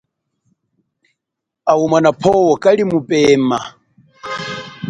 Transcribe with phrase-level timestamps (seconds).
[1.71, 3.59] Au mwano pwo kali mupema.